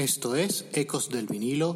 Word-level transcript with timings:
Esto 0.00 0.34
es 0.34 0.64
Ecos 0.72 1.10
del 1.10 1.26
vinilo. 1.26 1.74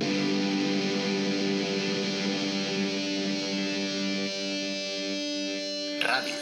Radio. 6.00 6.34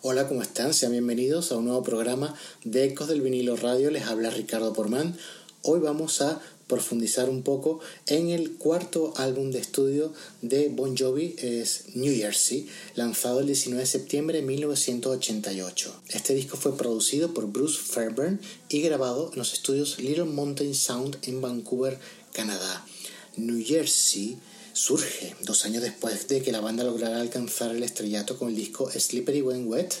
Hola, 0.00 0.26
¿cómo 0.26 0.40
están? 0.40 0.72
Sean 0.72 0.92
bienvenidos 0.92 1.52
a 1.52 1.58
un 1.58 1.66
nuevo 1.66 1.82
programa 1.82 2.34
de 2.64 2.84
Ecos 2.84 3.08
del 3.08 3.20
vinilo 3.20 3.56
radio. 3.56 3.90
Les 3.90 4.06
habla 4.06 4.30
Ricardo 4.30 4.72
Porman. 4.72 5.14
Hoy 5.60 5.80
vamos 5.80 6.22
a 6.22 6.40
profundizar 6.68 7.28
un 7.28 7.42
poco 7.42 7.80
en 8.06 8.28
el 8.28 8.52
cuarto 8.52 9.14
álbum 9.16 9.50
de 9.50 9.58
estudio 9.58 10.12
de 10.42 10.68
Bon 10.68 10.96
Jovi, 10.96 11.34
es 11.38 11.86
New 11.94 12.14
Jersey, 12.14 12.68
lanzado 12.94 13.40
el 13.40 13.46
19 13.46 13.80
de 13.80 13.86
septiembre 13.86 14.38
de 14.38 14.46
1988. 14.46 16.02
Este 16.10 16.34
disco 16.34 16.56
fue 16.56 16.76
producido 16.76 17.34
por 17.34 17.46
Bruce 17.46 17.78
Fairburn 17.78 18.40
y 18.68 18.82
grabado 18.82 19.30
en 19.32 19.38
los 19.38 19.54
estudios 19.54 19.98
Little 19.98 20.24
Mountain 20.24 20.74
Sound 20.74 21.18
en 21.22 21.40
Vancouver, 21.40 21.98
Canadá. 22.32 22.86
New 23.36 23.64
Jersey 23.64 24.36
surge 24.74 25.34
dos 25.42 25.64
años 25.64 25.82
después 25.82 26.28
de 26.28 26.42
que 26.42 26.52
la 26.52 26.60
banda 26.60 26.84
lograra 26.84 27.20
alcanzar 27.20 27.74
el 27.74 27.82
estrellato 27.82 28.38
con 28.38 28.50
el 28.50 28.56
disco 28.56 28.90
Slippery 28.90 29.42
When 29.42 29.66
Wet 29.66 29.94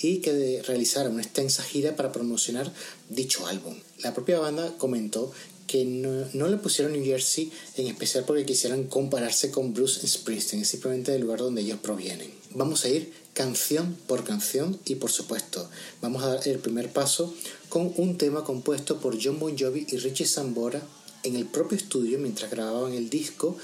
y 0.00 0.18
que 0.18 0.62
realizara 0.66 1.08
una 1.08 1.22
extensa 1.22 1.62
gira 1.62 1.96
para 1.96 2.12
promocionar 2.12 2.72
dicho 3.08 3.46
álbum. 3.46 3.76
La 4.02 4.14
propia 4.14 4.38
banda 4.38 4.74
comentó 4.78 5.32
que 5.66 5.84
no, 5.84 6.48
le 6.48 6.56
pusieron 6.56 6.92
New 6.92 7.04
Jersey 7.04 7.50
en 7.76 7.86
especial 7.86 8.24
porque 8.24 8.46
quisieran 8.46 8.84
compararse 8.84 9.50
con 9.50 9.74
Bruce 9.74 10.06
Springsteen, 10.06 10.62
es 10.62 10.68
simplemente 10.68 11.12
del 11.12 11.22
lugar 11.22 11.40
donde 11.40 11.62
ellos 11.62 11.78
provienen. 11.80 12.30
Vamos 12.54 12.84
a 12.84 12.88
ir 12.88 13.12
canción 13.34 13.96
por 14.06 14.24
canción 14.24 14.78
y 14.86 14.94
por 14.94 15.10
supuesto 15.10 15.68
vamos 16.00 16.22
a 16.22 16.34
dar 16.34 16.48
el 16.48 16.58
primer 16.58 16.90
paso 16.90 17.34
con 17.68 17.92
un 17.96 18.16
tema 18.16 18.44
compuesto 18.44 18.98
por 18.98 19.22
John 19.22 19.38
Bon 19.38 19.56
Jovi 19.58 19.86
y 19.90 19.98
Richie 19.98 20.26
Sambora 20.26 20.82
en 21.22 21.36
el 21.36 21.44
propio 21.44 21.76
estudio 21.76 22.18
mientras 22.18 22.50
grababan 22.50 22.94
el 22.94 23.10
disco 23.10 23.56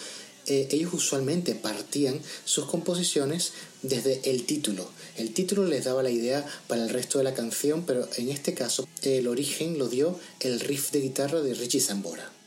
eh, 0.46 0.68
ellos 0.70 0.94
usualmente 0.94 1.54
partían 1.54 2.20
sus 2.44 2.66
composiciones 2.66 3.52
desde 3.82 4.20
el 4.30 4.44
título. 4.44 4.88
El 5.16 5.32
título 5.34 5.66
les 5.66 5.84
daba 5.84 6.02
la 6.02 6.10
idea 6.10 6.46
para 6.66 6.82
el 6.82 6.90
resto 6.90 7.18
de 7.18 7.24
la 7.24 7.34
canción, 7.34 7.84
pero 7.86 8.08
en 8.16 8.28
este 8.28 8.54
caso 8.54 8.88
el 9.02 9.26
origen 9.28 9.78
lo 9.78 9.88
dio 9.88 10.18
el 10.40 10.60
riff 10.60 10.90
de 10.90 11.00
guitarra 11.00 11.42
de 11.42 11.54
Richie 11.54 11.80
Zambora. 11.80 12.41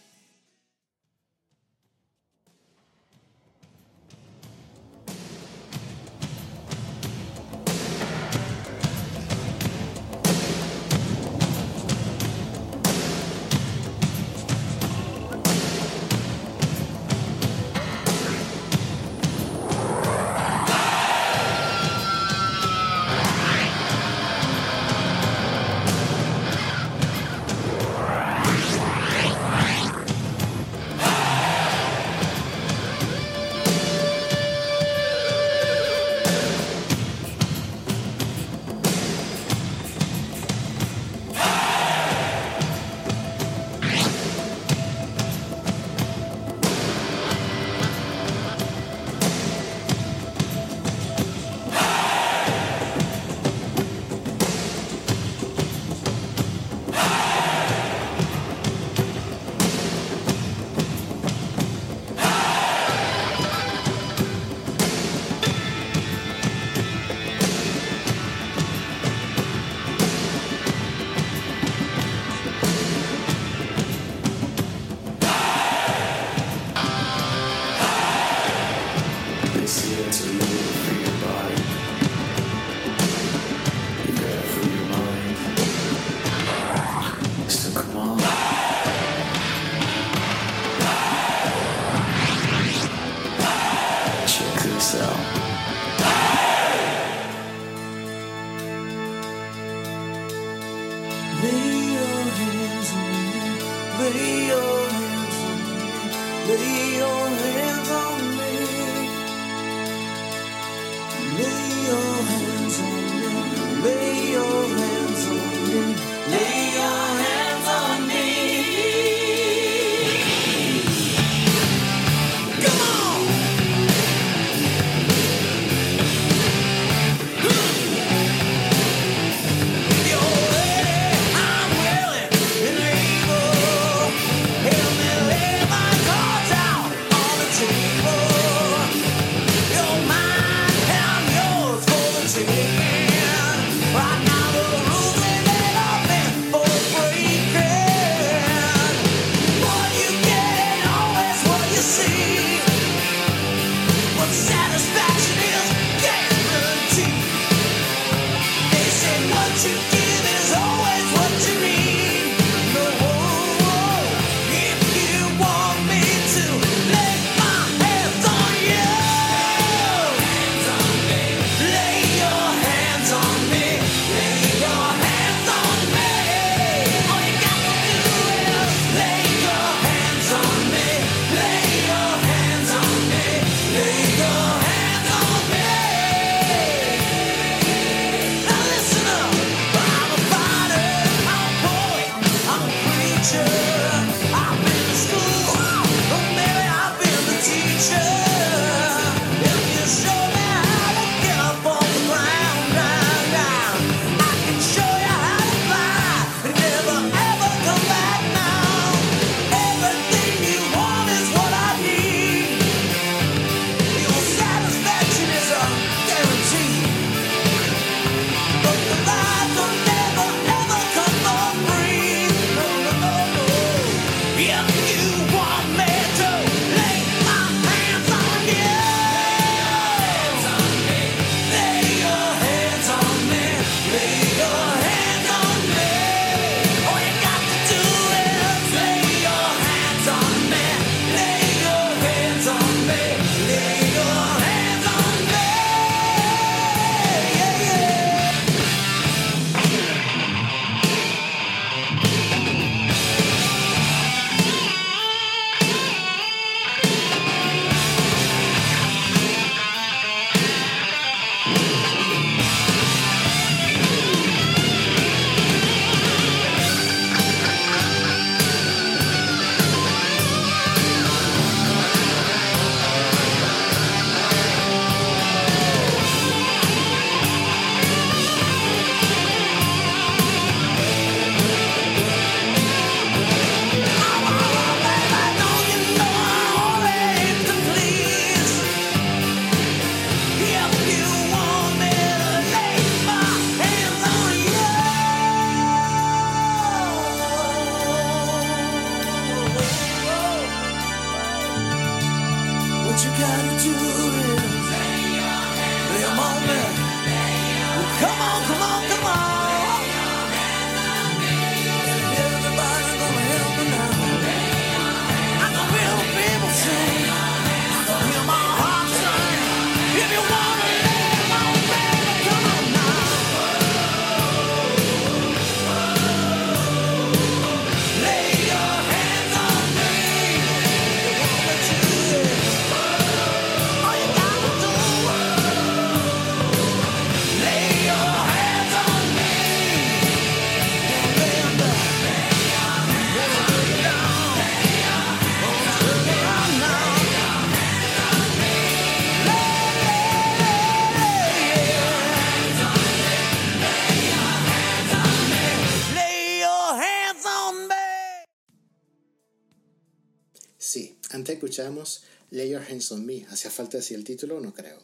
Hands 362.69 362.91
Me. 362.94 363.25
¿Hacía 363.29 363.51
falta 363.51 363.77
decir 363.77 363.97
el 363.97 364.03
título? 364.03 364.39
No 364.39 364.53
creo. 364.53 364.79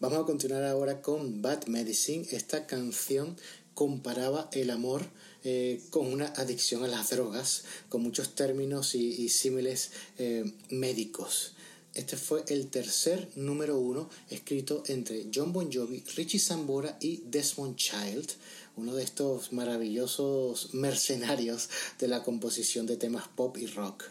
Vamos 0.00 0.20
a 0.20 0.26
continuar 0.26 0.64
ahora 0.64 1.02
con 1.02 1.42
Bad 1.42 1.66
Medicine. 1.66 2.26
Esta 2.30 2.66
canción 2.66 3.36
comparaba 3.74 4.48
el 4.52 4.70
amor 4.70 5.06
eh, 5.44 5.80
con 5.90 6.06
una 6.06 6.26
adicción 6.26 6.84
a 6.84 6.88
las 6.88 7.10
drogas, 7.10 7.64
con 7.88 8.02
muchos 8.02 8.34
términos 8.34 8.94
y, 8.94 9.28
símiles 9.28 9.90
eh, 10.18 10.44
médicos. 10.70 11.54
Este 11.94 12.16
fue 12.16 12.44
el 12.48 12.68
tercer 12.68 13.28
número 13.34 13.78
uno 13.78 14.08
escrito 14.28 14.84
entre 14.86 15.26
John 15.34 15.52
Bon 15.52 15.72
Jovi, 15.72 16.04
Richie 16.14 16.38
Sambora 16.38 16.96
y 17.00 17.22
Desmond 17.26 17.76
Child, 17.76 18.30
uno 18.76 18.94
de 18.94 19.02
estos 19.02 19.52
maravillosos 19.52 20.72
mercenarios 20.72 21.68
de 21.98 22.08
la 22.08 22.22
composición 22.22 22.86
de 22.86 22.96
temas 22.96 23.28
pop 23.28 23.56
y 23.58 23.66
rock. 23.66 24.04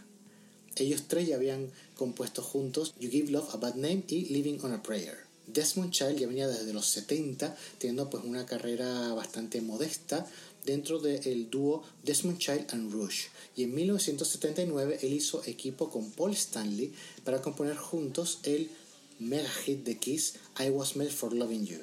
Ellos 0.75 1.03
tres 1.07 1.27
ya 1.27 1.35
habían 1.35 1.71
compuesto 1.99 2.41
juntos 2.41 2.93
You 2.97 3.09
Give 3.11 3.29
Love 3.29 3.53
a 3.53 3.57
Bad 3.57 3.75
Name 3.75 4.05
y 4.07 4.25
Living 4.29 4.59
on 4.63 4.71
a 4.71 4.81
Prayer. 4.81 5.17
Desmond 5.47 5.91
Child 5.91 6.17
ya 6.17 6.27
venía 6.27 6.47
desde 6.47 6.71
los 6.71 6.85
70 6.85 7.57
teniendo 7.77 8.09
pues 8.09 8.23
una 8.23 8.45
carrera 8.45 9.13
bastante 9.13 9.59
modesta 9.61 10.25
dentro 10.65 10.99
del 10.99 11.49
dúo 11.49 11.83
Desmond 12.03 12.37
Child 12.37 12.67
and 12.69 12.93
Rush 12.93 13.25
y 13.57 13.63
en 13.63 13.75
1979 13.75 14.99
él 15.01 15.13
hizo 15.13 15.43
equipo 15.45 15.89
con 15.89 16.09
Paul 16.11 16.31
Stanley 16.33 16.93
para 17.25 17.41
componer 17.41 17.75
juntos 17.75 18.39
el 18.43 18.69
mega 19.19 19.49
hit 19.49 19.83
de 19.83 19.97
Kiss 19.97 20.35
I 20.57 20.69
Was 20.69 20.95
Made 20.95 21.11
for 21.11 21.33
Loving 21.33 21.65
You. 21.65 21.79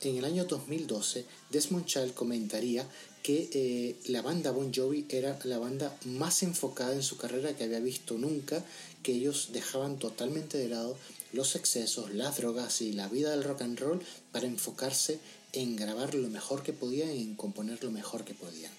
En 0.00 0.16
el 0.16 0.24
año 0.24 0.44
2012 0.44 1.24
Desmond 1.50 1.86
Child 1.86 2.14
comentaría 2.14 2.88
que 3.22 3.48
eh, 3.52 3.96
la 4.08 4.20
banda 4.20 4.50
Bon 4.50 4.72
Jovi 4.74 5.06
era 5.08 5.38
la 5.44 5.58
banda 5.58 5.96
más 6.04 6.42
enfocada 6.42 6.92
en 6.92 7.02
su 7.02 7.16
carrera 7.16 7.54
que 7.54 7.64
había 7.64 7.78
visto 7.78 8.18
nunca, 8.18 8.64
que 9.02 9.12
ellos 9.12 9.50
dejaban 9.52 9.98
totalmente 9.98 10.58
de 10.58 10.68
lado 10.68 10.96
los 11.32 11.56
excesos, 11.56 12.12
las 12.14 12.36
drogas 12.36 12.80
y 12.80 12.92
la 12.92 13.08
vida 13.08 13.30
del 13.30 13.44
rock 13.44 13.62
and 13.62 13.78
roll 13.78 14.00
para 14.32 14.46
enfocarse 14.46 15.18
en 15.52 15.76
grabar 15.76 16.14
lo 16.14 16.28
mejor 16.28 16.62
que 16.62 16.72
podían 16.72 17.10
y 17.10 17.22
en 17.22 17.34
componer 17.34 17.82
lo 17.82 17.90
mejor 17.90 18.24
que 18.24 18.34
podían. 18.34 18.72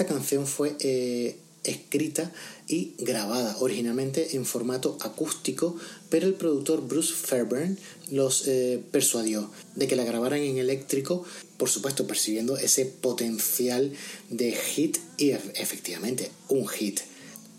Esta 0.00 0.14
canción 0.14 0.46
fue 0.46 0.76
eh, 0.80 1.36
escrita 1.62 2.32
y 2.66 2.94
grabada 3.00 3.58
originalmente 3.60 4.34
en 4.34 4.46
formato 4.46 4.96
acústico, 5.02 5.76
pero 6.08 6.26
el 6.26 6.32
productor 6.32 6.80
Bruce 6.88 7.12
Fairburn 7.12 7.78
los 8.10 8.48
eh, 8.48 8.82
persuadió 8.92 9.50
de 9.76 9.88
que 9.88 9.96
la 9.96 10.04
grabaran 10.04 10.40
en 10.40 10.56
eléctrico, 10.56 11.22
por 11.58 11.68
supuesto 11.68 12.06
percibiendo 12.06 12.56
ese 12.56 12.86
potencial 12.86 13.92
de 14.30 14.52
hit 14.52 14.96
y 15.18 15.32
efectivamente 15.32 16.30
un 16.48 16.66
hit. 16.66 17.00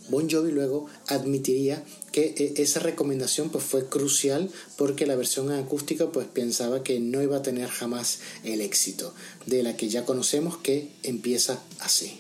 Bon 0.10 0.28
Jovi 0.28 0.52
luego 0.52 0.88
admitiría 1.10 1.86
que 2.12 2.34
eh, 2.36 2.54
esa 2.58 2.80
recomendación 2.80 3.52
pues, 3.52 3.64
fue 3.64 3.88
crucial 3.88 4.50
porque 4.78 5.06
la 5.06 5.16
versión 5.16 5.52
acústica 5.52 6.12
pues, 6.12 6.26
pensaba 6.26 6.82
que 6.82 7.00
no 7.00 7.22
iba 7.22 7.38
a 7.38 7.44
tener 7.44 7.70
jamás 7.70 8.18
el 8.44 8.62
éxito 8.62 9.14
de 9.46 9.62
la 9.62 9.78
que 9.78 9.90
ya 9.90 10.06
conocemos 10.06 10.58
que 10.58 10.90
empieza 11.04 11.62
así. 11.80 12.18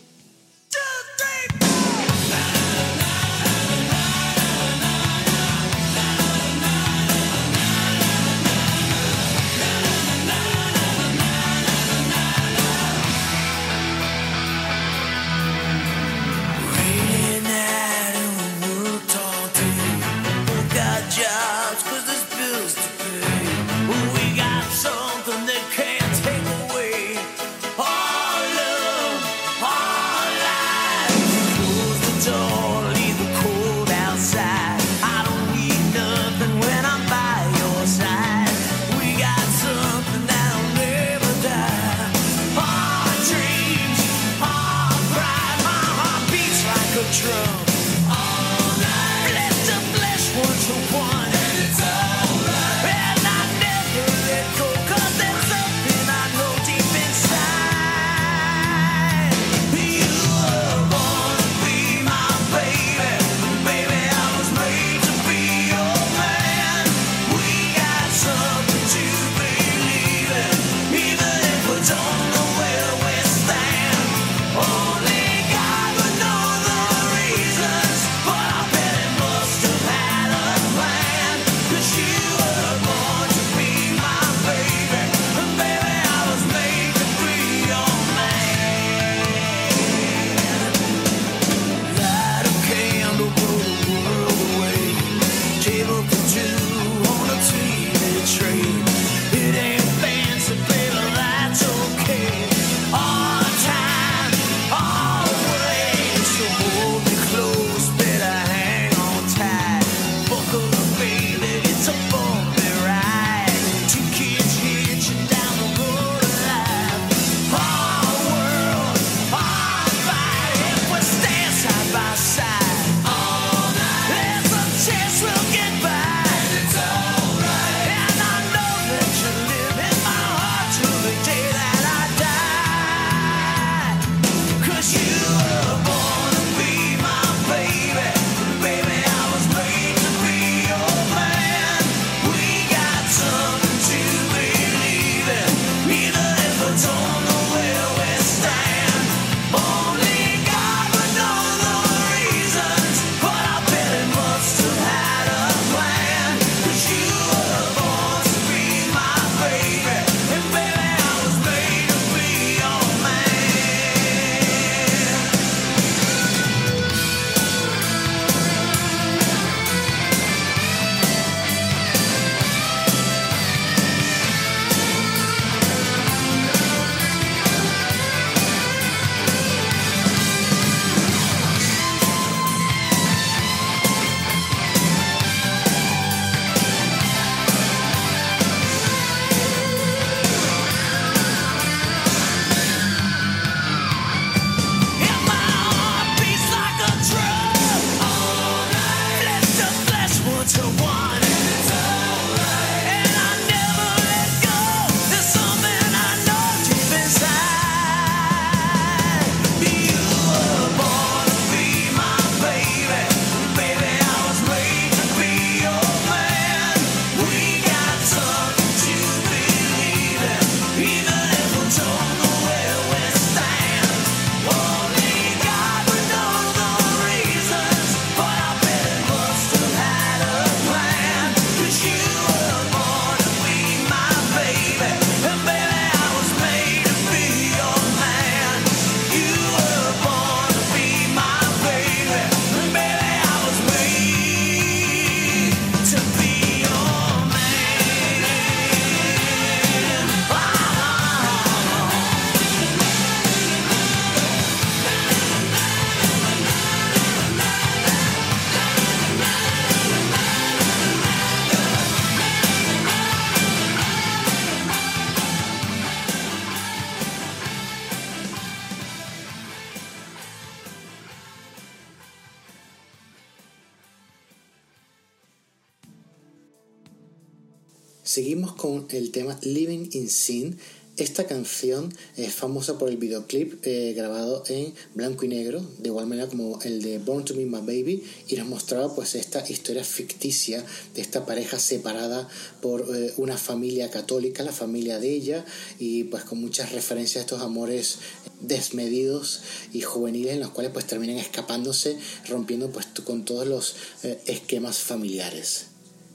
In 279.92 280.10
Sin. 280.10 280.58
Esta 280.98 281.25
canción 281.25 281.92
es 282.18 282.34
famosa 282.34 282.77
por 282.77 282.90
el 282.90 282.98
videoclip 282.98 283.66
eh, 283.66 283.94
grabado 283.96 284.44
en 284.50 284.74
blanco 284.94 285.24
y 285.24 285.30
negro, 285.30 285.66
de 285.80 285.88
igual 285.88 286.06
manera 286.06 286.27
como 286.27 286.62
el 286.64 286.82
de 286.82 287.00
Born 287.00 287.24
to 287.24 287.34
Be 287.34 287.46
My 287.46 287.62
Baby, 287.62 288.04
y 288.27 288.36
nos 288.36 288.48
mostraba 288.48 288.94
pues 288.94 289.16
esta 289.16 289.50
historia 289.50 289.86
ficticia 289.86 290.64
de 290.94 291.01
esta 291.01 291.25
pareja 291.25 291.60
separada 291.60 292.27
por 292.62 292.82
eh, 292.94 293.14
una 293.16 293.38
familia 293.38 293.90
católica, 293.90 294.44
la 294.44 294.51
familia 294.51 295.00
de 295.00 295.12
ella, 295.12 295.46
y 295.80 296.04
pues 296.04 296.25
con 296.25 296.42
muchas 296.42 296.74
referencias 296.74 297.18
a 297.18 297.22
estos 297.22 297.42
amores 297.42 298.00
desmedidos 298.42 299.42
y 299.72 299.82
juveniles 299.82 300.34
en 300.34 300.42
los 300.42 300.50
cuales 300.50 300.74
pues 300.74 300.86
terminan 300.86 301.18
escapándose, 301.18 301.98
rompiendo 302.27 302.70
pues 302.70 302.88
con 303.06 303.24
todos 303.24 303.48
los 303.48 303.75
eh, 304.04 304.20
esquemas 304.25 304.80
familiares. 304.80 305.68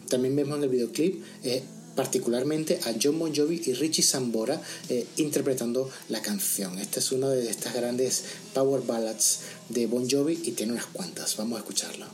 También 0.08 0.36
vemos 0.36 0.58
en 0.58 0.64
el 0.64 0.68
videoclip 0.68 1.24
particularmente 1.96 2.78
a 2.84 2.94
John 3.02 3.18
Bon 3.18 3.34
Jovi 3.34 3.62
y 3.66 3.72
Richie 3.72 4.04
Sambora 4.04 4.60
eh, 4.88 5.06
interpretando 5.16 5.90
la 6.08 6.22
canción. 6.22 6.78
Esta 6.78 7.00
es 7.00 7.10
una 7.10 7.30
de 7.30 7.50
estas 7.50 7.74
grandes 7.74 8.24
power 8.54 8.82
ballads 8.86 9.40
de 9.68 9.86
Bon 9.86 10.08
Jovi 10.08 10.38
y 10.44 10.52
tiene 10.52 10.74
unas 10.74 10.86
cuantas. 10.86 11.36
Vamos 11.36 11.56
a 11.56 11.60
escucharla. 11.60 12.06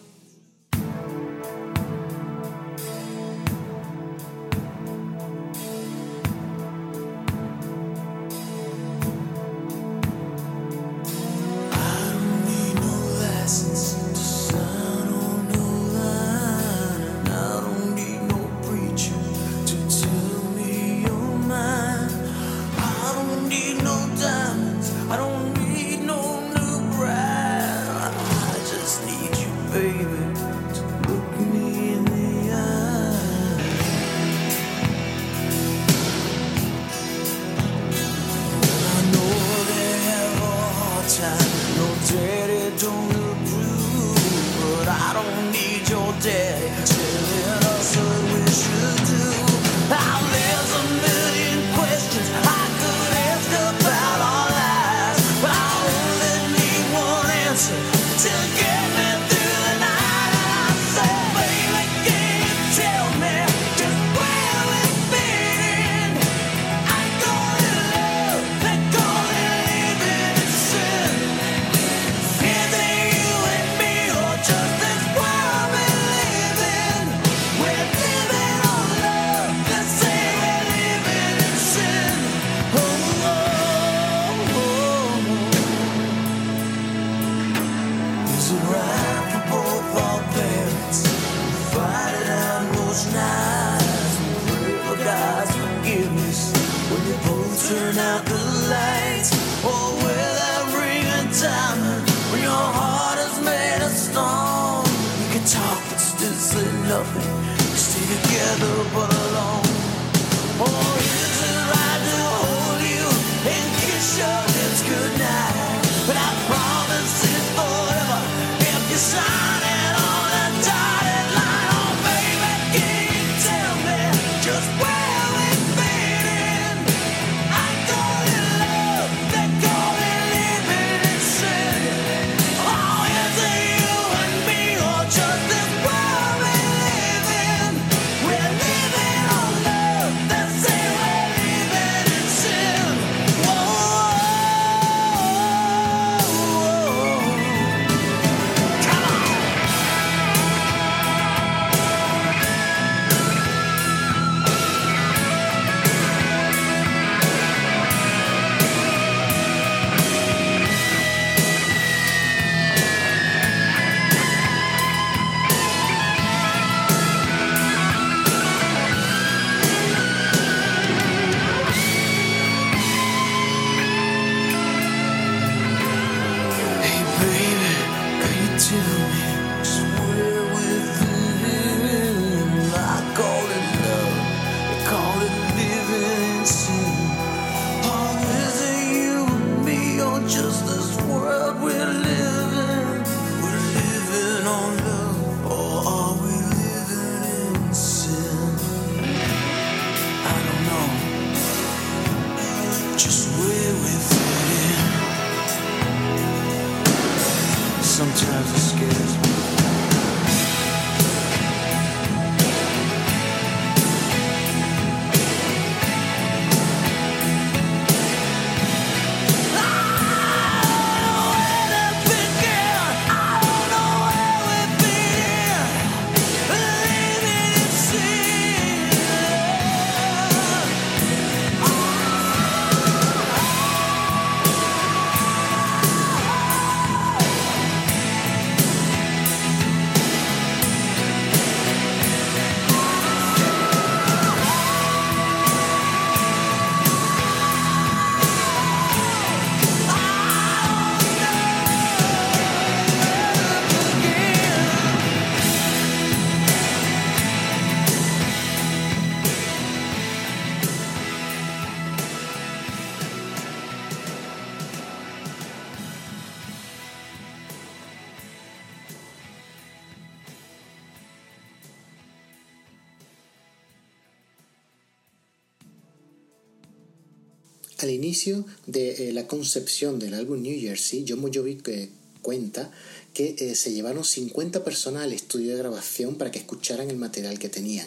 Al 277.82 277.90
inicio 277.90 278.44
de 278.66 279.08
eh, 279.08 279.12
la 279.12 279.26
concepción 279.26 279.98
del 279.98 280.14
álbum 280.14 280.40
New 280.40 280.58
Jersey, 280.58 281.04
John 281.06 281.20
Bon 281.20 281.32
Jovi 281.32 281.56
que 281.56 281.90
cuenta 282.22 282.70
que 283.12 283.34
eh, 283.38 283.54
se 283.54 283.72
llevaron 283.72 284.04
50 284.04 284.64
personas 284.64 285.02
al 285.02 285.12
estudio 285.12 285.50
de 285.50 285.58
grabación 285.58 286.14
para 286.14 286.30
que 286.30 286.38
escucharan 286.38 286.90
el 286.90 286.96
material 286.96 287.38
que 287.38 287.48
tenían. 287.48 287.86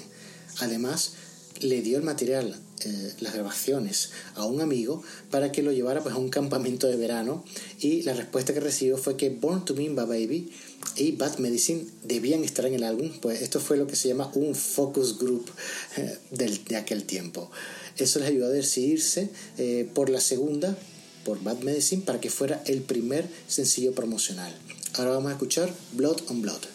Además, 0.59 1.13
le 1.61 1.81
dio 1.81 1.97
el 1.97 2.03
material, 2.03 2.59
eh, 2.83 3.13
las 3.21 3.33
grabaciones, 3.33 4.11
a 4.35 4.45
un 4.45 4.61
amigo 4.61 5.01
para 5.31 5.51
que 5.51 5.63
lo 5.63 5.71
llevara 5.71 6.03
pues, 6.03 6.13
a 6.13 6.17
un 6.17 6.29
campamento 6.29 6.87
de 6.87 6.97
verano 6.97 7.43
y 7.79 8.03
la 8.03 8.13
respuesta 8.13 8.53
que 8.53 8.59
recibió 8.59 8.97
fue 8.97 9.15
que 9.15 9.29
Born 9.29 9.63
to 9.63 9.73
Be 9.73 9.89
Baby 9.89 10.51
y 10.97 11.13
Bad 11.13 11.37
Medicine 11.39 11.85
debían 12.03 12.43
estar 12.43 12.65
en 12.65 12.73
el 12.73 12.83
álbum, 12.83 13.11
pues 13.21 13.41
esto 13.41 13.59
fue 13.59 13.77
lo 13.77 13.87
que 13.87 13.95
se 13.95 14.09
llama 14.09 14.31
un 14.35 14.53
focus 14.55 15.17
group 15.17 15.49
eh, 15.97 16.17
de 16.31 16.75
aquel 16.75 17.05
tiempo. 17.05 17.49
Eso 17.97 18.19
les 18.19 18.29
ayudó 18.29 18.47
a 18.47 18.49
decidirse 18.49 19.29
eh, 19.57 19.89
por 19.93 20.09
la 20.09 20.19
segunda, 20.19 20.77
por 21.23 21.41
Bad 21.43 21.59
Medicine, 21.59 22.03
para 22.03 22.19
que 22.19 22.29
fuera 22.29 22.61
el 22.65 22.81
primer 22.81 23.27
sencillo 23.47 23.93
promocional. 23.93 24.53
Ahora 24.93 25.11
vamos 25.11 25.29
a 25.29 25.33
escuchar 25.33 25.73
Blood 25.93 26.21
on 26.29 26.41
Blood. 26.41 26.74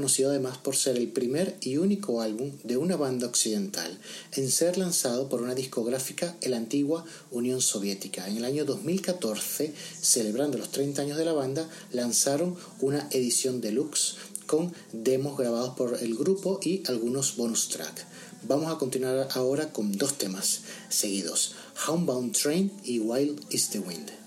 Conocido 0.00 0.30
además 0.30 0.56
por 0.56 0.76
ser 0.76 0.96
el 0.96 1.08
primer 1.08 1.58
y 1.60 1.76
único 1.76 2.22
álbum 2.22 2.52
de 2.64 2.78
una 2.78 2.96
banda 2.96 3.26
occidental 3.26 3.98
en 4.32 4.50
ser 4.50 4.78
lanzado 4.78 5.28
por 5.28 5.42
una 5.42 5.54
discográfica 5.54 6.38
en 6.40 6.52
la 6.52 6.56
antigua 6.56 7.04
Unión 7.30 7.60
Soviética. 7.60 8.26
En 8.26 8.38
el 8.38 8.46
año 8.46 8.64
2014, 8.64 9.74
celebrando 10.00 10.56
los 10.56 10.70
30 10.70 11.02
años 11.02 11.18
de 11.18 11.26
la 11.26 11.34
banda, 11.34 11.68
lanzaron 11.92 12.56
una 12.80 13.06
edición 13.10 13.60
deluxe 13.60 14.16
con 14.46 14.72
demos 14.94 15.36
grabados 15.36 15.74
por 15.76 15.98
el 16.02 16.14
grupo 16.14 16.60
y 16.62 16.82
algunos 16.86 17.36
bonus 17.36 17.68
tracks. 17.68 18.06
Vamos 18.48 18.72
a 18.72 18.78
continuar 18.78 19.28
ahora 19.34 19.70
con 19.70 19.92
dos 19.98 20.16
temas 20.16 20.62
seguidos, 20.88 21.52
Homebound 21.86 22.34
Train 22.34 22.72
y 22.84 23.00
Wild 23.00 23.38
is 23.50 23.68
the 23.68 23.80
Wind. 23.80 24.19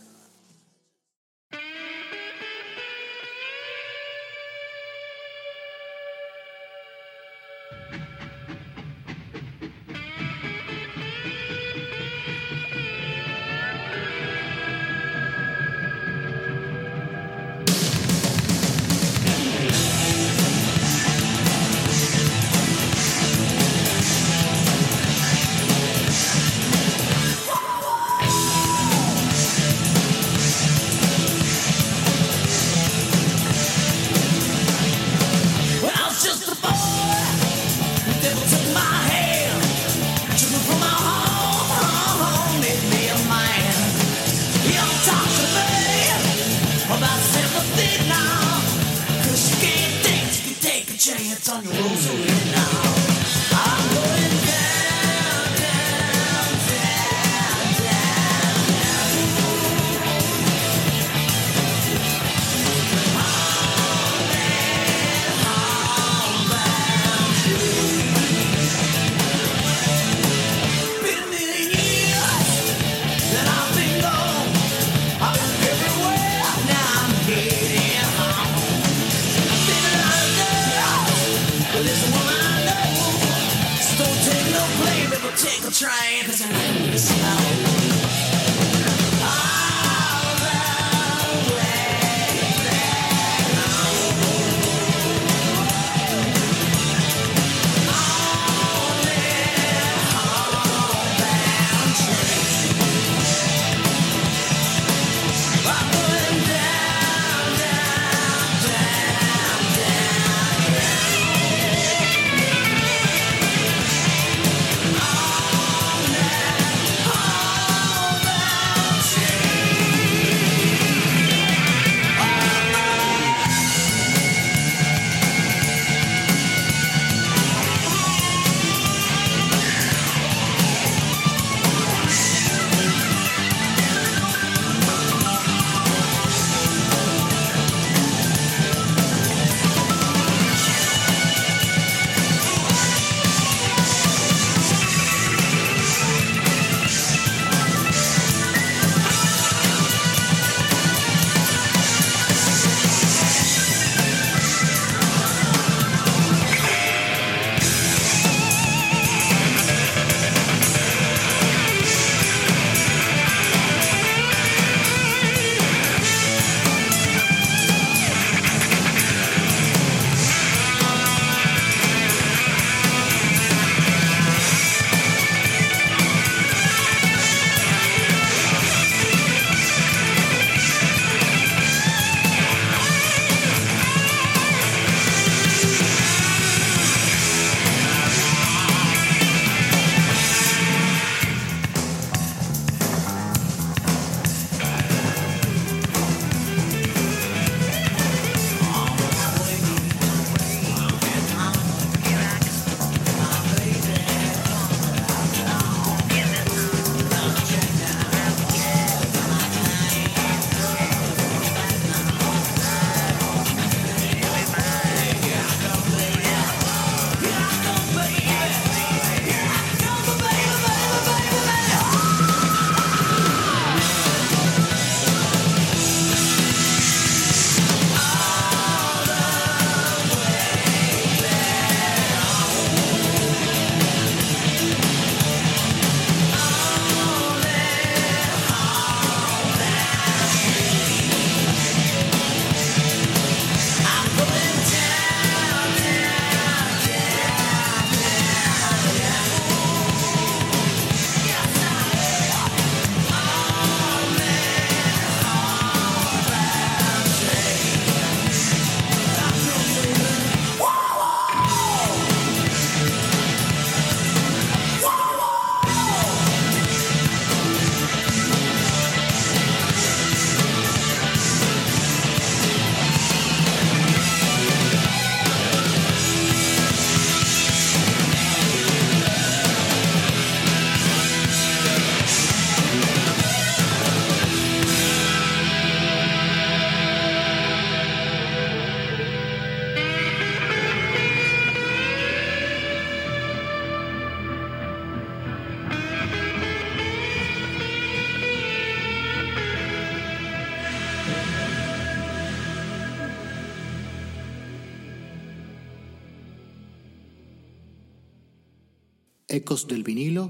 Ecos 309.44 309.68
del 309.68 309.84
vinilo 309.84 310.30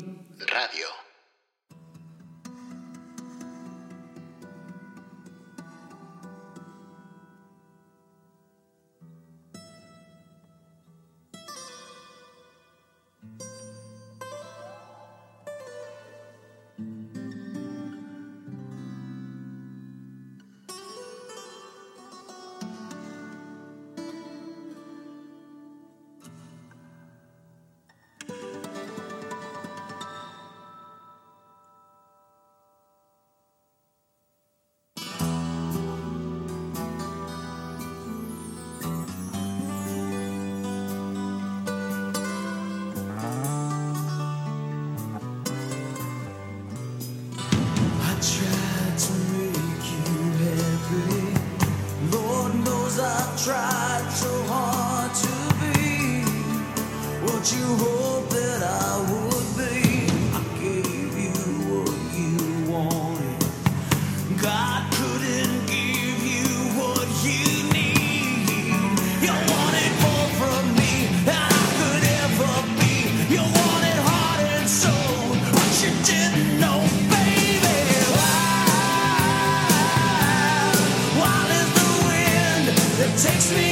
takes 83.15 83.51
me 83.55 83.62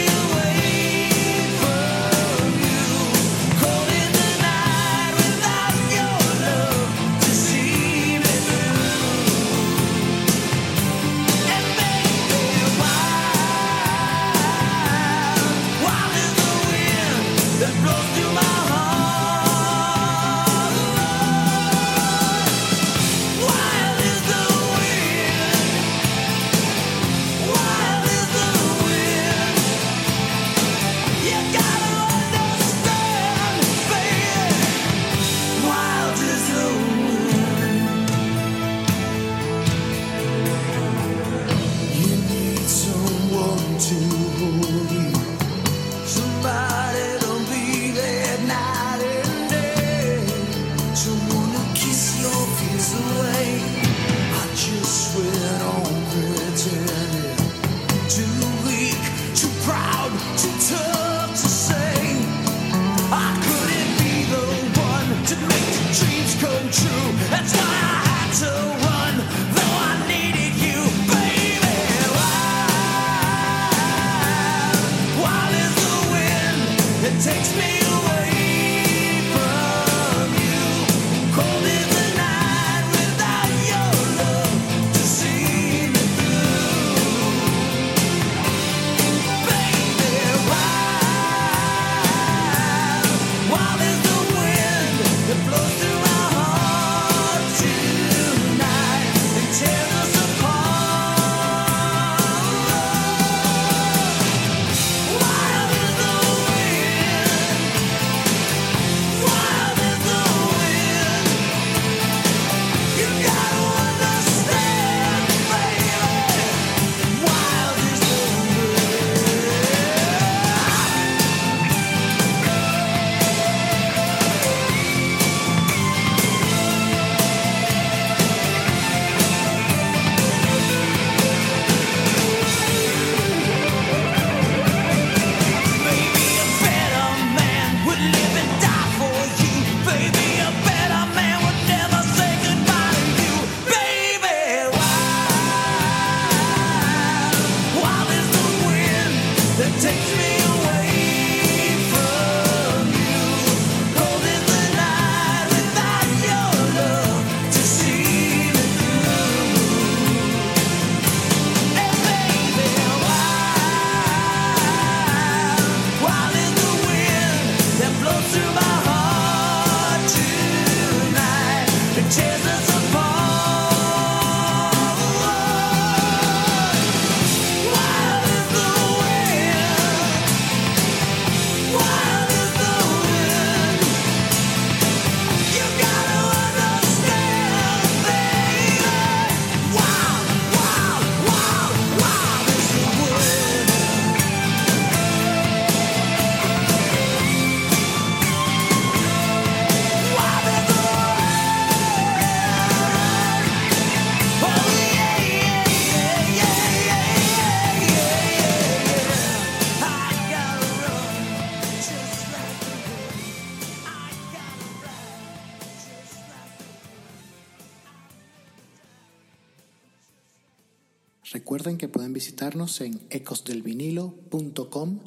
en 222.62 223.07
ecosdelvinilo.com 223.09 224.99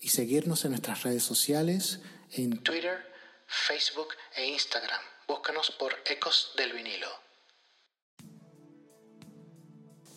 y 0.00 0.08
seguirnos 0.08 0.64
en 0.64 0.72
nuestras 0.72 1.04
redes 1.04 1.22
sociales 1.22 2.00
en 2.32 2.60
Twitter, 2.64 2.98
Facebook 3.46 4.08
e 4.36 4.48
Instagram. 4.48 5.00
Búscanos 5.28 5.70
por 5.78 5.94
Ecos 6.10 6.50
del 6.56 6.72
Vinilo. 6.72 7.06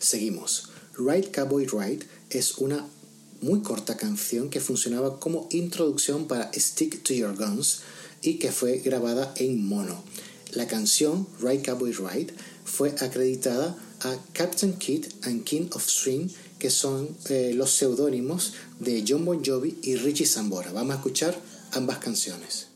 Seguimos. 0.00 0.70
Ride 0.98 1.30
Cowboy 1.30 1.66
Ride 1.66 2.04
es 2.30 2.58
una 2.58 2.84
muy 3.42 3.62
corta 3.62 3.96
canción 3.96 4.50
que 4.50 4.58
funcionaba 4.60 5.20
como 5.20 5.46
introducción 5.52 6.26
para 6.26 6.50
Stick 6.52 7.04
to 7.04 7.14
Your 7.14 7.36
Guns 7.36 7.82
y 8.22 8.40
que 8.40 8.50
fue 8.50 8.78
grabada 8.78 9.32
en 9.36 9.64
mono. 9.64 10.02
La 10.50 10.66
canción 10.66 11.28
Ride 11.40 11.62
Cowboy 11.62 11.92
Ride 11.92 12.34
fue 12.64 12.90
acreditada 13.00 13.76
a 14.02 14.16
Captain 14.32 14.74
Kid 14.78 15.06
and 15.26 15.44
King 15.44 15.68
of 15.74 15.82
Swing, 15.82 16.28
que 16.58 16.70
son 16.70 17.08
eh, 17.28 17.52
los 17.54 17.70
seudónimos 17.70 18.54
de 18.78 19.04
John 19.06 19.24
Bon 19.24 19.42
Jovi 19.44 19.78
y 19.82 19.96
Richie 19.96 20.26
Sambora. 20.26 20.72
Vamos 20.72 20.92
a 20.92 20.96
escuchar 20.96 21.38
ambas 21.72 21.98
canciones. 21.98 22.69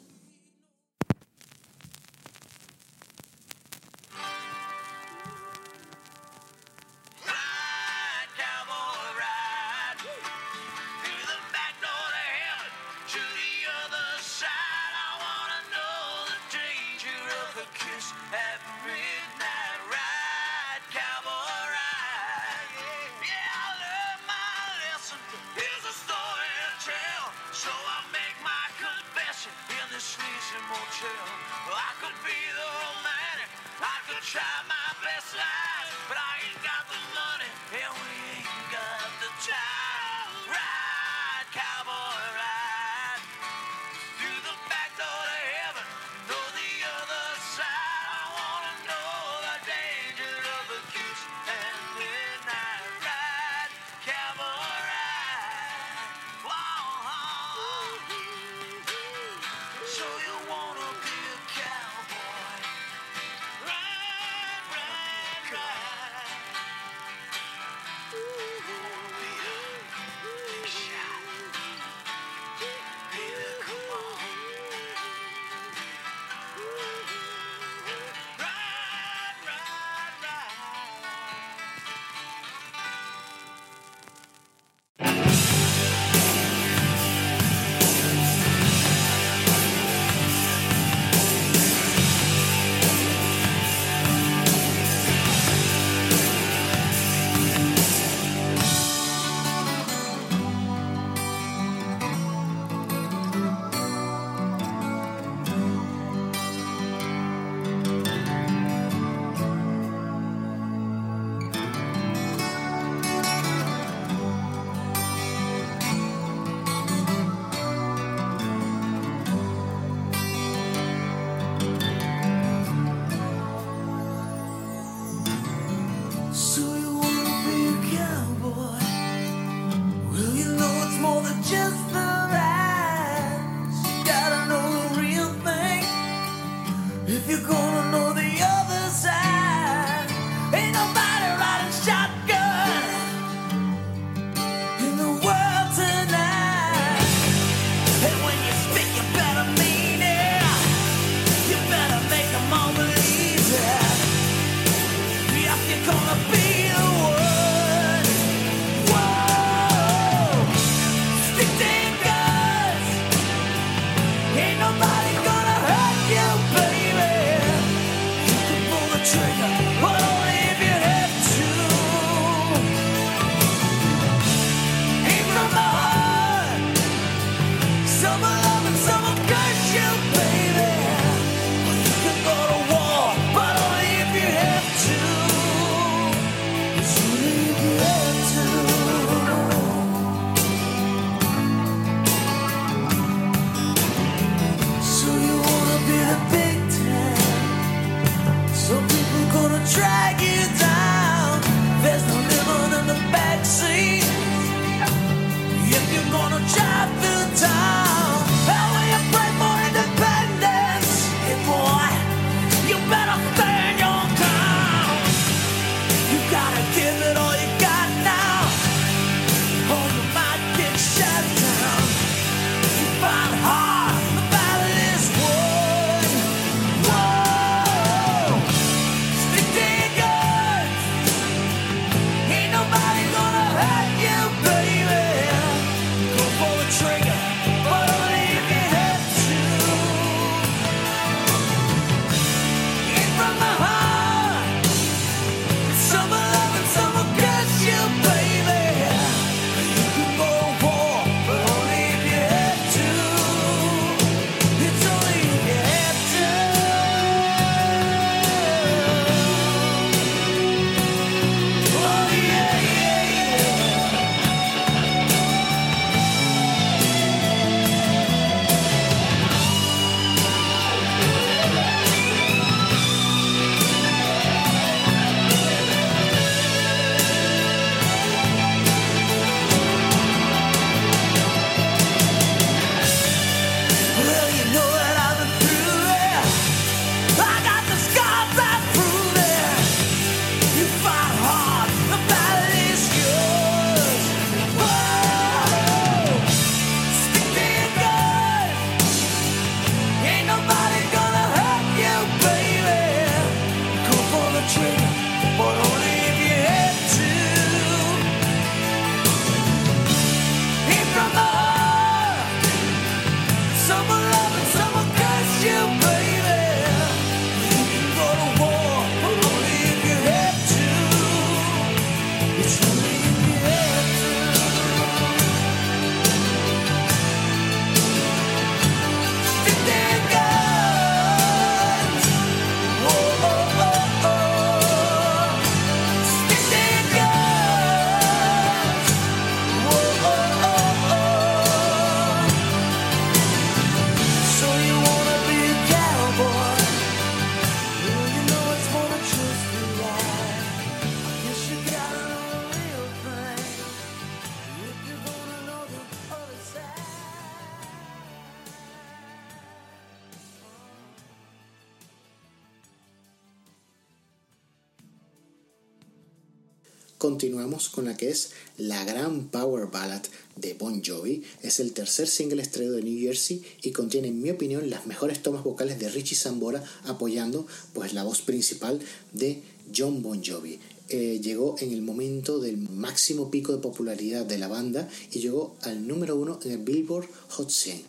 Continuamos 367.05 367.69
con 367.69 367.85
la 367.85 367.99
que 367.99 368.09
es 368.09 368.31
la 368.57 368.83
gran 368.87 369.29
power 369.29 369.67
ballad 369.67 370.01
de 370.37 370.55
Bon 370.55 370.83
Jovi. 370.83 371.23
Es 371.43 371.61
el 371.61 371.75
tercer 371.75 372.09
single 372.09 372.41
estreno 372.41 372.73
de 372.73 372.83
New 372.83 372.99
Jersey 372.99 373.43
y 373.61 373.73
contiene, 373.73 374.09
en 374.09 374.23
mi 374.23 374.31
opinión, 374.31 374.71
las 374.71 374.87
mejores 374.87 375.23
tomas 375.23 375.45
vocales 375.45 375.79
de 375.79 375.91
Richie 375.91 376.17
Sambora 376.17 376.65
apoyando 376.85 377.47
pues, 377.75 377.93
la 377.93 378.05
voz 378.05 378.23
principal 378.23 378.81
de 379.13 379.43
John 379.77 380.03
Bon 380.03 380.25
Jovi. 380.25 380.59
Eh, 380.89 381.21
llegó 381.23 381.57
en 381.59 381.73
el 381.73 381.83
momento 381.83 382.39
del 382.39 382.57
máximo 382.57 383.31
pico 383.31 383.53
de 383.53 383.59
popularidad 383.59 384.25
de 384.25 384.39
la 384.39 384.49
banda 384.49 384.89
y 385.13 385.19
llegó 385.19 385.57
al 385.61 385.87
número 385.87 386.17
uno 386.17 386.41
en 386.43 386.53
el 386.53 386.59
Billboard 386.61 387.11
Hot 387.29 387.51
100. 387.51 387.83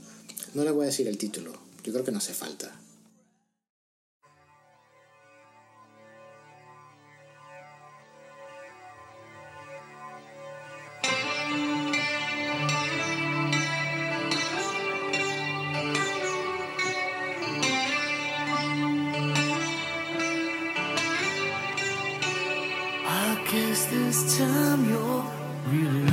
No 0.56 0.66
le 0.66 0.72
voy 0.72 0.84
a 0.84 0.88
decir 0.88 1.08
el 1.08 1.18
título, 1.18 1.54
yo 1.86 1.94
creo 1.94 2.04
que 2.04 2.12
no 2.12 2.18
hace 2.18 2.34
falta. 2.34 2.78
really 25.84 26.05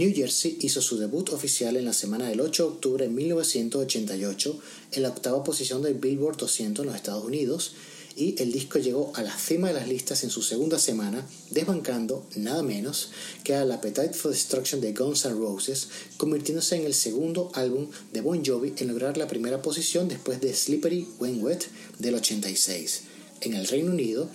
New 0.00 0.14
Jersey 0.14 0.56
hizo 0.62 0.80
su 0.80 0.96
debut 0.96 1.28
oficial 1.28 1.76
en 1.76 1.84
la 1.84 1.92
semana 1.92 2.26
del 2.26 2.40
8 2.40 2.62
de 2.62 2.68
octubre 2.70 3.04
de 3.06 3.12
1988 3.12 4.58
en 4.92 5.02
la 5.02 5.10
octava 5.10 5.44
posición 5.44 5.82
del 5.82 5.92
Billboard 5.92 6.38
200 6.38 6.82
en 6.82 6.86
los 6.86 6.96
Estados 6.96 7.22
Unidos 7.22 7.72
y 8.16 8.34
el 8.40 8.50
disco 8.50 8.78
llegó 8.78 9.12
a 9.14 9.22
la 9.22 9.36
cima 9.36 9.68
de 9.68 9.74
las 9.74 9.88
listas 9.88 10.24
en 10.24 10.30
su 10.30 10.40
segunda 10.40 10.78
semana, 10.78 11.28
desbancando 11.50 12.26
nada 12.36 12.62
menos 12.62 13.10
que 13.44 13.54
al 13.54 13.70
Appetite 13.72 14.14
for 14.14 14.30
Destruction 14.30 14.80
de 14.80 14.94
Guns 14.94 15.26
N' 15.26 15.34
Roses, 15.34 15.88
convirtiéndose 16.16 16.76
en 16.76 16.86
el 16.86 16.94
segundo 16.94 17.52
álbum 17.52 17.90
de 18.14 18.22
Bon 18.22 18.42
Jovi 18.42 18.72
en 18.78 18.88
lograr 18.88 19.18
la 19.18 19.28
primera 19.28 19.60
posición 19.60 20.08
después 20.08 20.40
de 20.40 20.54
Slippery 20.54 21.08
When 21.18 21.42
Wet 21.42 21.66
del 21.98 22.14
86. 22.14 23.02
En 23.42 23.52
el 23.52 23.68
Reino 23.68 23.92
Unido, 23.92 24.30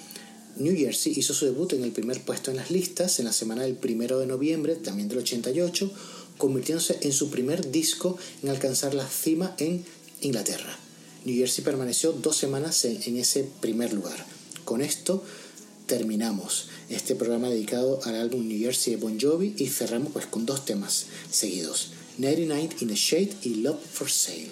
New 0.58 0.76
Jersey 0.76 1.14
hizo 1.18 1.34
su 1.34 1.46
debut 1.46 1.74
en 1.74 1.84
el 1.84 1.92
primer 1.92 2.22
puesto 2.22 2.50
en 2.50 2.58
las 2.58 2.72
listas 2.72 3.20
en 3.20 3.26
la 3.26 3.34
semana 3.34 3.64
del 3.64 3.78
1 3.82 4.20
de 4.20 4.26
noviembre, 4.26 4.76
también 4.76 5.10
del 5.10 5.20
88, 5.20 5.92
convirtiéndose 6.38 6.98
en 7.02 7.12
su 7.12 7.30
primer 7.30 7.72
disco 7.72 8.18
en 8.42 8.50
alcanzar 8.50 8.94
la 8.94 9.08
cima 9.08 9.56
en 9.58 9.84
Inglaterra. 10.22 10.80
New 11.26 11.36
Jersey 11.36 11.64
permaneció 11.64 12.14
dos 12.14 12.38
semanas 12.38 12.86
en, 12.86 13.18
ese 13.18 13.44
primer 13.60 13.94
lugar. 13.94 14.26
Con 14.64 14.82
esto 14.82 15.24
terminamos 15.88 16.68
este 16.90 17.16
programa 17.16 17.50
dedicado 17.50 18.00
al 18.04 18.16
álbum 18.16 18.48
New 18.48 18.60
Jersey 18.60 18.96
de 18.96 19.02
Bon 19.02 19.20
Jovi 19.20 19.56
y 19.58 19.68
cerramos 19.68 20.14
pues 20.14 20.26
con 20.26 20.46
dos 20.46 20.66
temas 20.66 21.08
seguidos, 21.32 21.92
99 22.18 22.70
in 22.80 22.88
the 22.88 22.96
Shade 22.96 23.32
y 23.44 23.56
Love 23.56 23.80
for 23.92 24.10
Sale. 24.10 24.52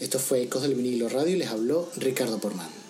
Esto 0.00 0.18
fue 0.18 0.42
Ecos 0.42 0.62
del 0.62 0.74
Vinilo 0.74 1.08
Radio 1.08 1.34
y 1.34 1.38
les 1.38 1.48
habló 1.48 1.90
Ricardo 1.96 2.38
Porman. 2.38 2.83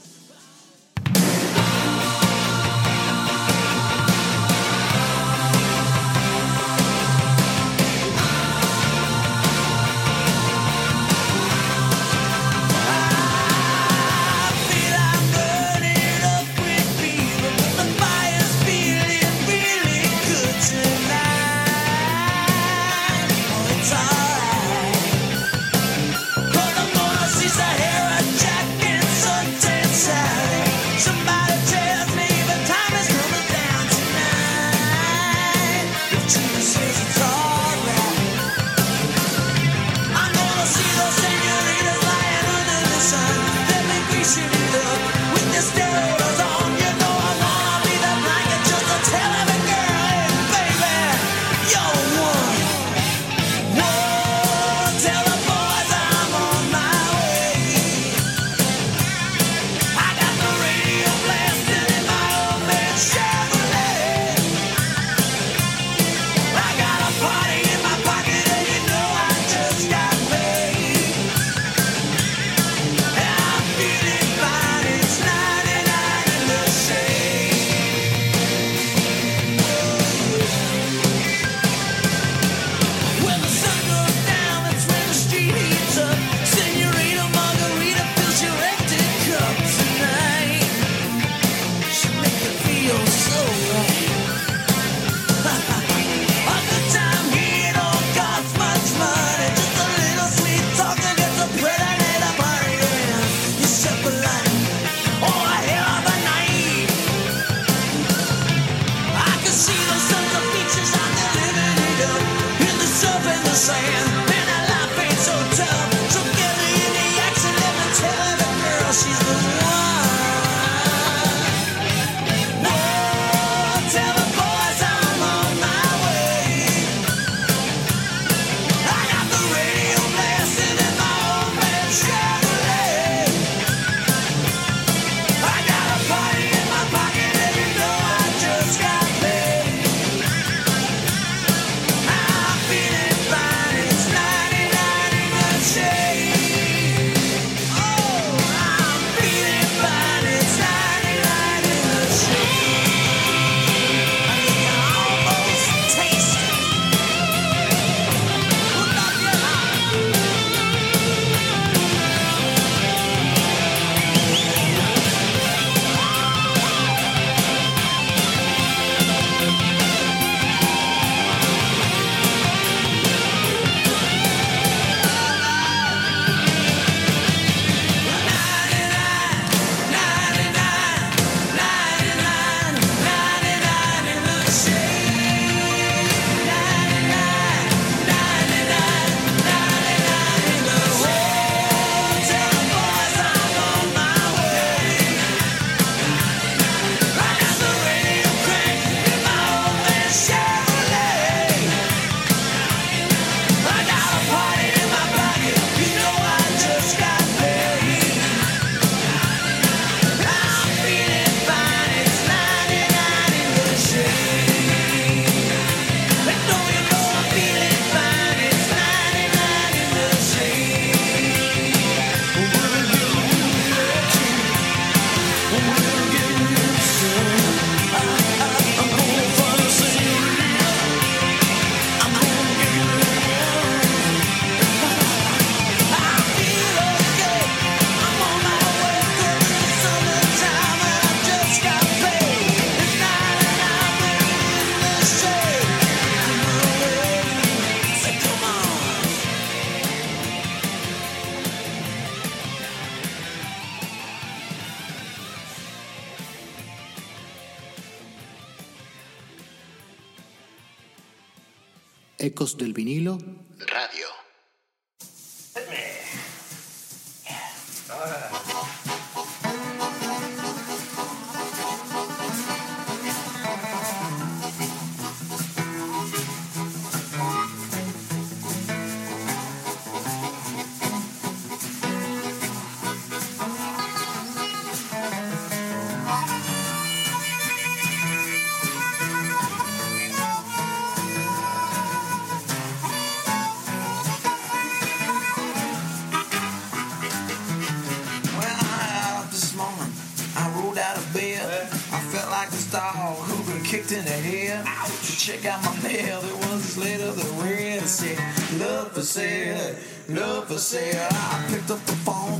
Kicked 303.75 303.93
in 303.93 304.05
the 304.05 304.19
head. 304.29 304.65
To 305.07 305.13
check 305.19 305.45
out 305.47 305.61
my 305.65 305.75
mail, 305.83 306.21
there 306.21 306.37
was 306.47 306.63
this 306.63 306.77
letter 306.79 307.11
that 307.11 307.31
read, 307.43 307.83
said, 307.83 308.19
Love 308.61 308.93
for 308.93 309.03
sale, 309.03 309.75
love 310.09 310.47
for 310.47 310.59
sale. 310.59 311.09
I 311.11 311.45
picked 311.49 311.71
up 311.71 311.83
the 311.91 311.99
phone, 312.07 312.39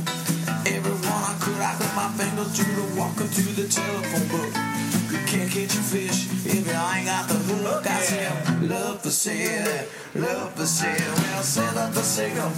everyone 0.63 1.23
I 1.31 1.35
could, 1.43 1.59
I 1.59 1.75
put 1.75 1.91
my 1.91 2.07
fingers 2.15 2.55
to 2.55 2.63
the 2.79 2.87
walker 2.99 3.27
to 3.27 3.43
the 3.59 3.67
telephone 3.67 4.27
book. 4.31 4.51
You 5.11 5.19
can't 5.27 5.51
catch 5.51 5.75
a 5.75 5.83
fish 5.83 6.19
if 6.45 6.63
you 6.67 6.77
ain't 6.93 7.05
got 7.11 7.27
the 7.27 7.35
hook. 7.35 7.83
I 7.85 7.99
said, 7.99 8.69
love 8.69 9.01
for 9.01 9.09
sale, 9.09 9.87
love 10.15 10.53
for 10.55 10.65
sale. 10.65 11.15
Well, 11.19 11.43
send 11.43 11.77
up 11.77 11.91
the 11.91 12.03
signal, 12.03 12.49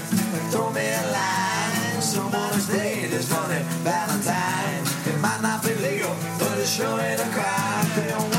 throw 0.54 0.70
me 0.70 0.86
a 0.86 1.04
line. 1.18 2.02
Someone's 2.02 2.68
dead, 2.68 3.12
it's 3.12 3.26
funny, 3.26 3.62
Valentine. 3.82 4.86
It 5.10 5.18
might 5.20 5.42
not 5.42 5.64
be 5.64 5.74
legal, 5.82 6.14
but 6.38 6.60
it 6.60 6.68
sure 6.68 7.00
ain't 7.02 7.20
a 7.20 7.30
crime 7.34 8.37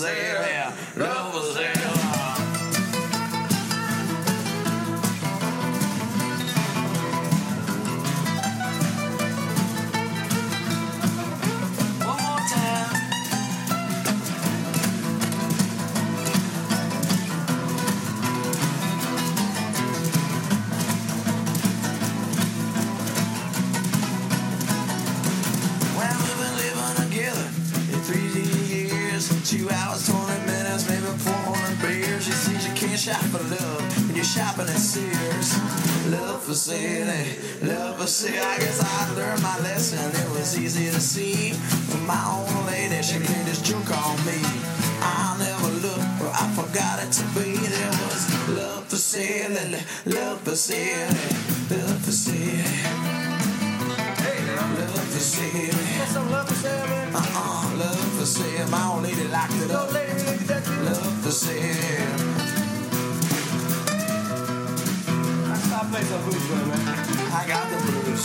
Yeah. 0.00 0.47
Shopping 34.28 34.68
at 34.68 34.76
Sears. 34.76 35.56
Love 36.12 36.42
for 36.44 36.54
sale, 36.54 37.08
love 37.62 37.96
for 37.98 38.06
sale. 38.06 38.44
I 38.44 38.58
guess 38.58 38.78
I 38.84 39.14
learned 39.16 39.42
my 39.42 39.56
lesson. 39.60 40.04
It 40.20 40.28
was 40.36 40.58
easy 40.58 40.90
to 40.90 41.00
see. 41.00 41.56
My 42.06 42.20
own 42.28 42.66
lady, 42.66 43.00
she 43.02 43.18
played 43.18 43.46
this 43.46 43.62
joke 43.62 43.88
on 43.88 44.16
me. 44.28 44.40
I 45.00 45.36
never 45.40 45.72
looked 45.84 46.12
where 46.20 46.34
I 46.34 46.46
forgot 46.52 47.00
it 47.04 47.10
to 47.18 47.24
be. 47.36 47.56
There 47.56 47.92
was 48.04 48.22
love 48.58 48.84
for 48.88 48.96
sale, 48.96 49.56
love 50.04 50.40
for 50.42 50.56
sale, 50.56 51.08
love 51.70 51.98
for 52.04 52.12
sale. 52.12 53.08
Love 54.58 55.08
for 55.12 55.20
sale. 55.20 55.74
love 56.30 56.48
for 56.48 56.54
sale, 56.54 56.84
Uh-uh, 57.14 57.76
love 57.78 58.18
for 58.18 58.26
sale. 58.26 58.68
My 58.68 58.92
old 58.92 59.02
lady 59.02 59.26
locked 59.28 59.52
it 59.54 59.70
up. 59.70 59.92
Love 59.92 61.24
for 61.24 61.30
sale. 61.30 62.47
I 65.80 65.84
play 65.84 66.02
the 66.02 66.18
blues, 66.18 66.48
baby. 66.48 66.72
I 67.32 67.46
got 67.46 67.70
the 67.70 67.76
blues. 67.86 68.24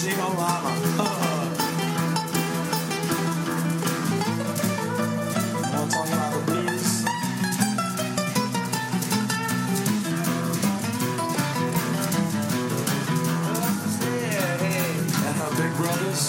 see 0.00 0.16
my 0.16 0.28
mama. 0.32 0.72
I'm 5.62 5.88
talking 5.90 6.12
about 6.14 6.32
the 6.32 6.40
blues. 6.46 7.04
And 15.26 15.56
big 15.58 15.72
brothers, 15.76 16.22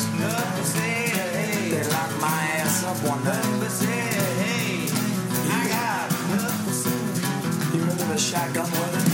they 0.75 1.81
lock 1.87 2.11
my 2.19 2.41
ass 2.59 2.83
up 2.83 2.97
one 3.09 3.23
night. 3.23 3.50
With 8.49 8.95
it. 8.97 9.05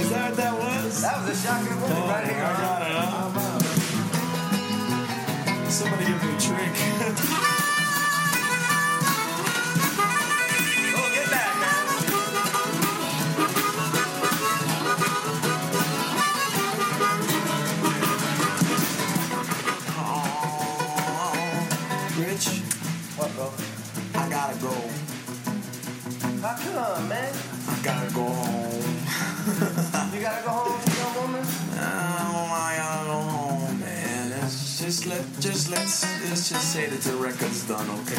Is 0.00 0.08
that 0.10 0.30
what 0.30 0.36
that 0.36 0.54
was? 0.58 1.02
That 1.02 1.16
was 1.20 1.28
a 1.28 1.34
shotgun 1.42 1.78
oh, 1.78 2.08
right 2.08 2.26
here. 2.26 2.40
Oh 2.40 2.46
I 2.46 2.52
got 2.56 2.80
it? 5.66 5.70
Somebody 5.70 6.04
give 6.06 6.22
me 6.24 6.28
a 6.34 6.40
trick. 6.40 6.99
Done, 37.66 37.90
okay? 37.90 38.16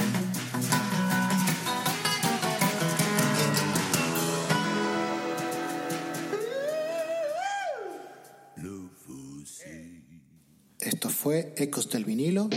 Esto 10.79 11.09
fue 11.09 11.53
Ecos 11.57 11.89
del 11.89 12.05
vinilo. 12.05 12.49